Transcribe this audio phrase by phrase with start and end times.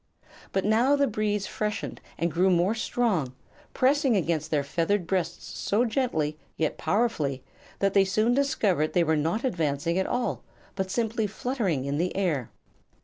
[0.51, 3.35] But now the breeze freshened and grew more strong,
[3.75, 7.43] pressing against their feathered breasts so gently yet powerfully
[7.77, 10.41] that they soon discovered they were not advancing at all,
[10.73, 12.49] but simply fluttering in the air.